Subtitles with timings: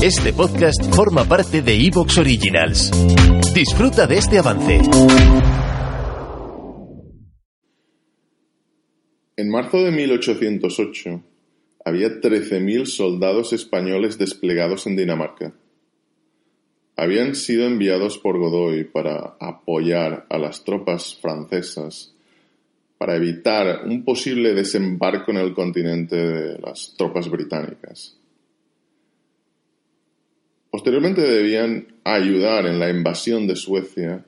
[0.00, 2.92] Este podcast forma parte de Evox Originals.
[3.52, 4.78] Disfruta de este avance.
[9.36, 11.20] En marzo de 1808
[11.84, 15.52] había 13.000 soldados españoles desplegados en Dinamarca.
[16.94, 22.14] Habían sido enviados por Godoy para apoyar a las tropas francesas
[22.98, 28.14] para evitar un posible desembarco en el continente de las tropas británicas.
[30.78, 34.24] Posteriormente debían ayudar en la invasión de Suecia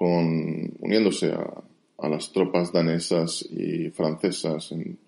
[0.00, 4.98] uniéndose a, las tropas danesas y francesas en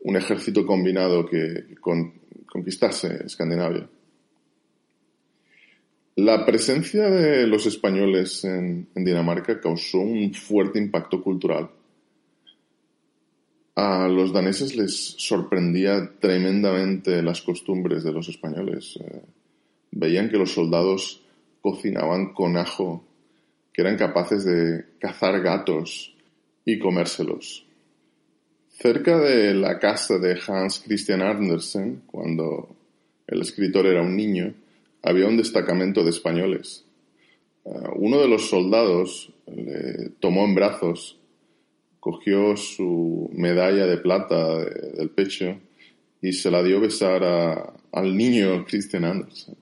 [0.00, 3.88] un ejército combinado que conquistase Escandinavia.
[6.16, 11.70] La presencia de los españoles en, Dinamarca causó un fuerte impacto cultural.
[13.76, 18.98] A los daneses les sorprendía tremendamente las costumbres de los españoles.
[19.00, 19.22] Eh,
[20.00, 21.22] veían que los soldados
[21.60, 23.04] cocinaban con ajo,
[23.72, 26.16] que eran capaces de cazar gatos
[26.64, 27.66] y comérselos.
[28.70, 32.74] Cerca de la casa de Hans Christian Andersen, cuando
[33.26, 34.54] el escritor era un niño,
[35.02, 36.86] había un destacamento de españoles.
[37.66, 41.18] Eh, uno de los soldados le tomó en brazos,
[42.00, 45.60] cogió su medalla de plata del pecho
[46.22, 47.22] y se la dio a besar
[47.92, 49.59] al niño Christian Andersen.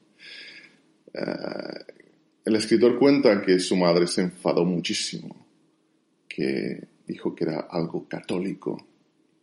[1.15, 1.95] Eh,
[2.45, 5.47] el escritor cuenta que su madre se enfadó muchísimo,
[6.29, 8.87] que dijo que era algo católico,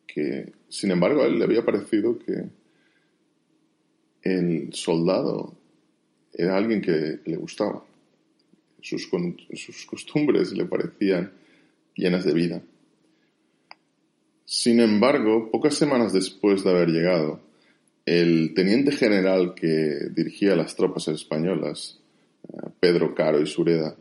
[0.08, 2.50] que sin embargo a él le había parecido que
[4.24, 5.56] el soldado
[6.34, 7.86] era alguien que le gustaba.
[8.82, 9.10] Sus,
[9.54, 11.32] sus costumbres le parecían
[11.96, 12.62] llenas de vida.
[14.46, 17.40] Sin embargo, pocas semanas después de haber llegado,
[18.06, 22.00] el teniente general que dirigía las tropas españolas,
[22.47, 23.95] eh, Pedro Caro y Sureda,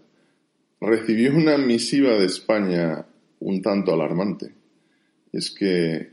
[0.81, 3.07] recibió una misiva de España
[3.41, 4.53] un tanto alarmante.
[5.33, 6.11] Es que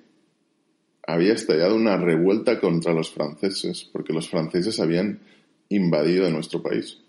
[1.05, 5.19] había estallado una revuelta contra los franceses, porque los franceses habían
[5.69, 6.99] invadido nuestro país.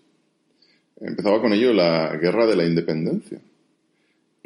[0.99, 3.39] Empezaba con ello la guerra de la independencia.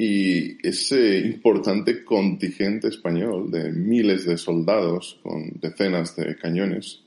[0.00, 7.02] Y ese importante contingente español de miles de soldados con decenas de cañones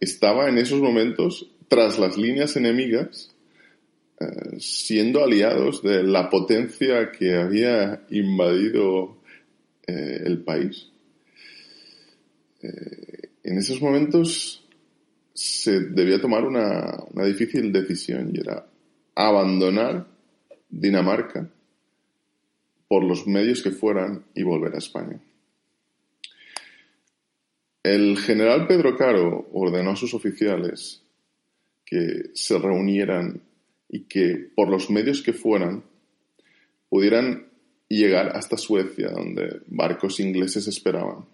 [0.00, 3.34] estaba en esos momentos tras las líneas enemigas
[4.18, 9.18] eh, siendo aliados de la potencia que había invadido
[9.86, 10.88] eh, el país.
[12.62, 14.66] Eh, en esos momentos
[15.34, 18.66] se debía tomar una, una difícil decisión y era
[19.14, 20.06] abandonar
[20.70, 21.50] Dinamarca
[22.92, 25.18] por los medios que fueran y volver a España.
[27.82, 31.02] El general Pedro Caro ordenó a sus oficiales
[31.86, 33.40] que se reunieran
[33.88, 35.84] y que por los medios que fueran
[36.90, 37.46] pudieran
[37.88, 41.24] llegar hasta Suecia, donde barcos ingleses esperaban.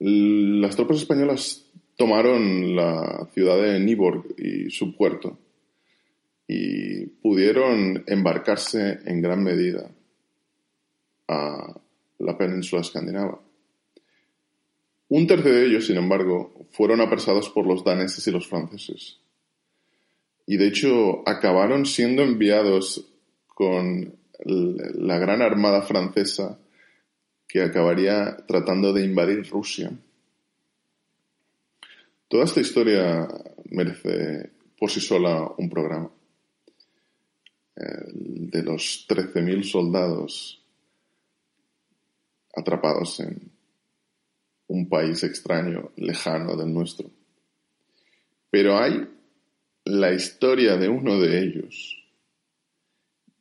[0.00, 5.38] Las tropas españolas tomaron la ciudad de Nyborg y su puerto
[6.50, 9.90] y pudieron embarcarse en gran medida
[11.28, 11.78] a
[12.18, 13.38] la península escandinava.
[15.10, 19.18] Un tercio de ellos, sin embargo, fueron apresados por los daneses y los franceses.
[20.46, 23.06] Y de hecho acabaron siendo enviados
[23.46, 26.58] con la gran armada francesa
[27.46, 29.90] que acabaría tratando de invadir Rusia.
[32.28, 33.28] Toda esta historia
[33.70, 36.10] merece por sí sola un programa
[37.78, 40.60] de los 13.000 soldados
[42.54, 43.52] atrapados en
[44.66, 47.10] un país extraño, lejano del nuestro.
[48.50, 49.08] Pero hay
[49.84, 51.94] la historia de uno de ellos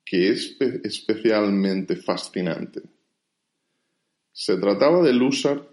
[0.06, 2.81] que es especialmente fascinante.
[4.31, 5.68] Se trataba del húsar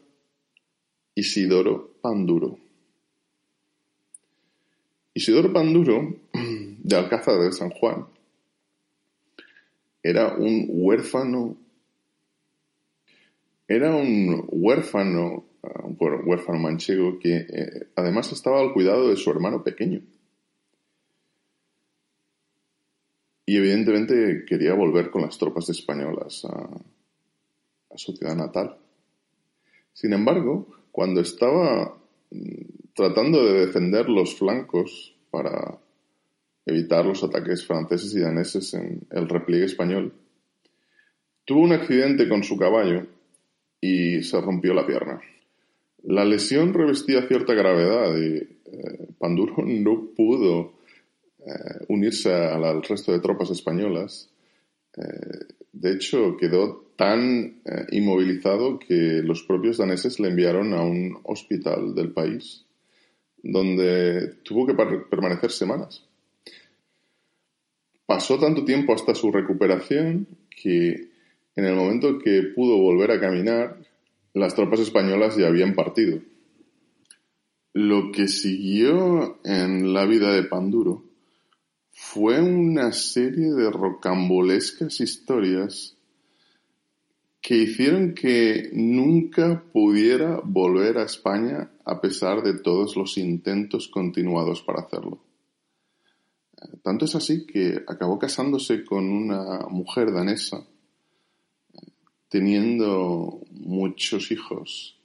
[1.14, 2.58] Isidoro Panduro.
[5.12, 8.08] Isidoro Panduro, de Alcázar de San Juan,
[10.04, 11.56] era un huérfano,
[13.66, 19.30] era un huérfano, ah, un huérfano manchego que eh, además estaba al cuidado de su
[19.30, 20.02] hermano pequeño.
[23.46, 26.68] Y evidentemente quería volver con las tropas españolas a,
[27.90, 28.76] a su ciudad natal.
[29.94, 31.96] Sin embargo, cuando estaba
[32.30, 35.78] mm, tratando de defender los flancos para
[36.66, 40.12] evitar los ataques franceses y daneses en el repliegue español.
[41.44, 43.06] Tuvo un accidente con su caballo
[43.80, 45.20] y se rompió la pierna.
[46.04, 50.74] La lesión revestía cierta gravedad y eh, Panduro no pudo
[51.40, 54.30] eh, unirse al resto de tropas españolas.
[54.96, 61.92] Eh, de hecho, quedó tan inmovilizado que los propios daneses le enviaron a un hospital
[61.92, 62.64] del país,
[63.42, 64.74] donde tuvo que
[65.10, 66.06] permanecer semanas.
[68.06, 71.10] Pasó tanto tiempo hasta su recuperación que
[71.56, 73.78] en el momento que pudo volver a caminar,
[74.34, 76.20] las tropas españolas ya habían partido.
[77.72, 81.04] Lo que siguió en la vida de Panduro
[81.92, 85.96] fue una serie de rocambolescas historias
[87.40, 94.62] que hicieron que nunca pudiera volver a España a pesar de todos los intentos continuados
[94.62, 95.20] para hacerlo.
[96.84, 100.64] Tanto es así que acabó casándose con una mujer danesa
[102.34, 104.98] teniendo muchos hijos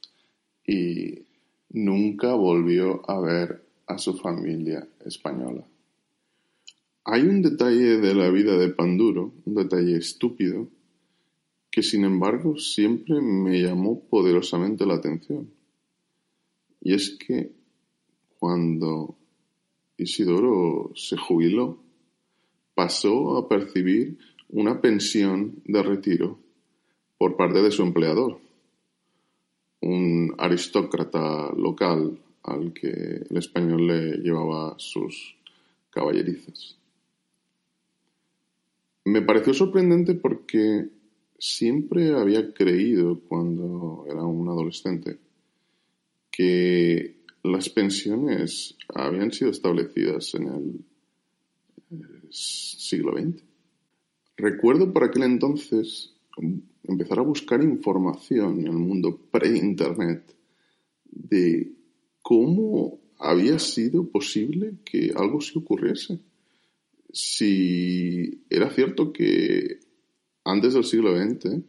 [0.66, 1.28] y
[1.70, 5.64] nunca volvió a ver a su familia española.
[7.04, 10.70] Hay un detalle de la vida de Panduro, un detalle estúpido,
[11.70, 15.52] que sin embargo siempre me llamó poderosamente la atención.
[16.82, 17.52] Y es que
[18.40, 19.19] cuando
[20.00, 21.78] Isidoro se jubiló,
[22.74, 24.18] pasó a percibir
[24.50, 26.40] una pensión de retiro
[27.18, 28.40] por parte de su empleador,
[29.82, 32.90] un aristócrata local al que
[33.30, 35.36] el español le llevaba sus
[35.90, 36.78] caballerizas.
[39.06, 40.90] Me pareció sorprendente porque
[41.38, 45.18] siempre había creído cuando era un adolescente
[46.32, 50.48] que las pensiones habían sido establecidas en
[51.92, 53.44] el siglo XX.
[54.38, 56.16] Recuerdo por aquel entonces
[56.84, 60.36] empezar a buscar información en el mundo pre-internet
[61.06, 61.74] de
[62.22, 66.20] cómo había sido posible que algo se ocurriese.
[67.12, 69.80] Si era cierto que
[70.44, 71.62] antes del siglo XX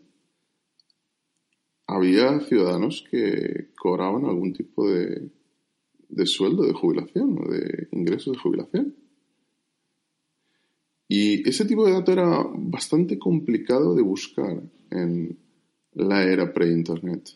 [1.87, 5.29] había ciudadanos que cobraban algún tipo de,
[6.11, 8.95] de sueldo de jubilación o de ingresos de jubilación.
[11.09, 15.39] Y ese tipo de datos era bastante complicado de buscar en
[15.95, 17.31] la era pre-Internet.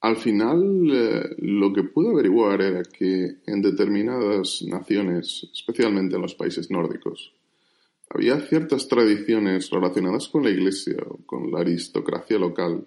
[0.00, 6.34] Al final, eh, lo que pude averiguar era que en determinadas naciones, especialmente en los
[6.34, 7.34] países nórdicos,
[8.08, 12.86] había ciertas tradiciones relacionadas con la iglesia o con la aristocracia local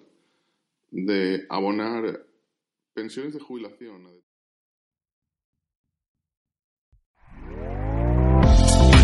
[0.90, 2.26] de abonar
[2.94, 4.06] pensiones de jubilación